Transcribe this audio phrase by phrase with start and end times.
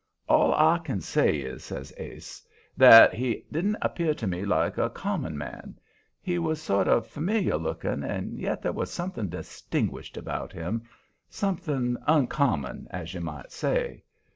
[0.27, 2.43] "All I can say is," says Ase,
[2.75, 5.77] "that he didn't appear to me like a common man.
[6.19, 10.81] He was sort of familiar looking, and yet there was something distinguished about him,
[11.29, 14.01] something uncommon, as you might say.